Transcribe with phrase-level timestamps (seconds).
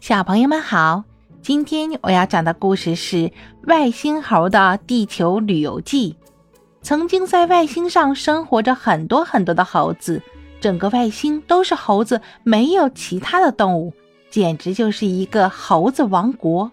[0.00, 1.04] 小朋友们好，
[1.42, 3.16] 今天我要讲的故事是
[3.64, 6.16] 《外星猴的地球旅游记》。
[6.80, 10.22] 曾经在外星上生活着很多很多的猴子，
[10.58, 13.92] 整个外星都是猴子，没有其他的动物，
[14.30, 16.72] 简直就是一个猴子王国。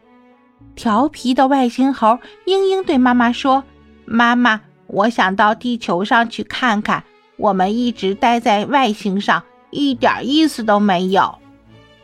[0.73, 3.61] 调皮的外星猴英英对妈妈说
[4.07, 7.03] ：“妈妈，我想到地球上去看看，
[7.35, 11.37] 我们一直待在外星上，一点意思都没有。”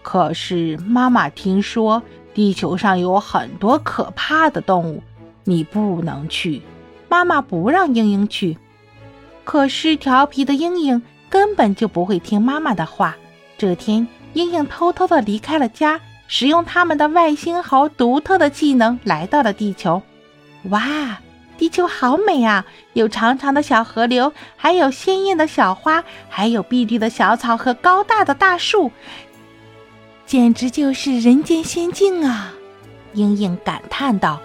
[0.04, 2.04] 可是妈妈听说
[2.36, 5.02] 地球上有很多可怕的动物，
[5.46, 6.62] 你不能去。
[7.10, 8.58] 妈妈不让英英去。
[9.44, 13.16] 可是调皮的英英根本就不会听妈妈的话。
[13.58, 20.02] 这天，英英偷偷的离开了家，使用他们的外星猴独特的技能来到了地球。
[20.70, 21.20] 哇，
[21.58, 22.66] 地球好美啊！
[22.94, 28.92] 有长长的小河流，还有鲜艳的小花，还有碧绿的小草和高大的大树。
[30.26, 32.54] 简直就是人间仙境啊！
[33.14, 34.42] 英英感叹道。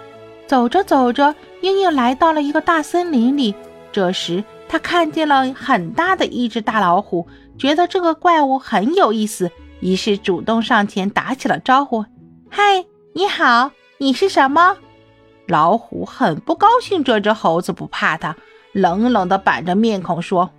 [0.47, 3.53] 走着走着，英英来到了一个大森林里。
[3.91, 12.03] 这时，他看见了很大的一只大老虎，觉得这个怪物很有意思，于是主动上前打起了招呼
[12.49, 14.77] ：“嗨，你好，你是什么？”
[15.45, 18.35] 老虎很不高兴，这只猴子不怕他，
[18.71, 20.49] 冷冷地板着面孔说：“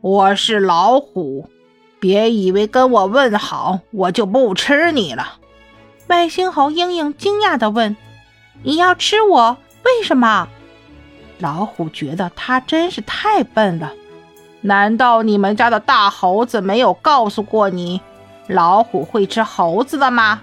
[0.00, 1.48] 我是老虎。”
[2.04, 5.38] 别以为跟我问好，我就不吃你了。
[6.08, 7.96] 外星猴英英惊讶地问
[8.62, 9.56] ：“你要吃我？
[9.84, 10.46] 为什么？”
[11.40, 13.94] 老虎觉得他真是太笨了。
[14.60, 18.02] 难道你们家的大猴子没有告诉过你，
[18.48, 20.42] 老虎会吃猴子的吗？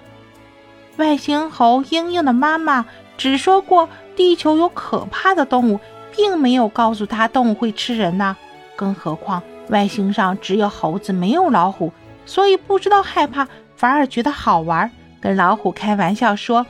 [0.97, 5.79] 外星猴英英的妈妈只说过地球有可怕的动物，
[6.11, 8.35] 并没有告诉他动物会吃人呢。
[8.75, 9.43] 更何况……
[9.71, 11.91] 外星上只有猴子，没有老虎，
[12.25, 16.65] 所以不知道害怕，反而觉得好玩，跟老虎开玩笑说：“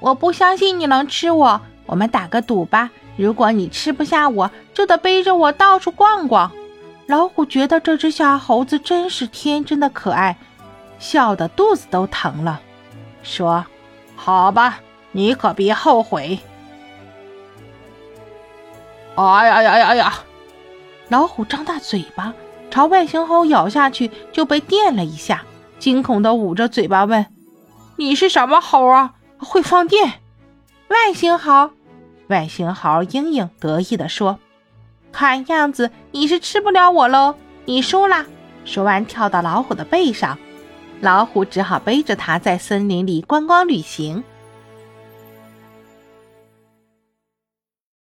[0.00, 2.90] 我不相信你能吃我，我们打个赌吧。
[3.16, 6.52] 如果你吃不下我，就得背着我到处逛逛。”
[7.08, 10.36] 老虎觉得这只小猴子真是天真的可爱，
[10.98, 12.60] 笑得肚子都疼了，
[13.22, 13.64] 说
[14.14, 14.78] ：“好吧，
[15.10, 16.38] 你可别后悔。”
[19.16, 20.14] 哎呀呀呀呀！
[21.10, 22.32] 老虎张大嘴巴
[22.70, 25.42] 朝外星猴咬下去，就被电了一下，
[25.80, 27.26] 惊恐地捂着嘴巴问
[27.98, 29.14] ：“你是什么猴啊？
[29.38, 30.20] 会放电？”
[30.86, 31.70] 外星猴，
[32.28, 34.38] 外星猴英英得意地说
[35.10, 37.34] ：“看样子你是吃不了我喽，
[37.64, 38.24] 你输啦！”
[38.64, 40.38] 说完，跳到老虎的背上，
[41.00, 44.22] 老虎只好背着它在森林里观光旅行。